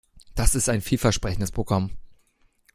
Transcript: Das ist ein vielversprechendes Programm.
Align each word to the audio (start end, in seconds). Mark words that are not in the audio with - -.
Das 0.33 0.55
ist 0.55 0.67
ein 0.67 0.81
vielversprechendes 0.81 1.51
Programm. 1.51 1.91